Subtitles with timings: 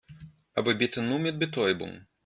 [0.55, 2.07] Aber bitte nur mit Betäubung.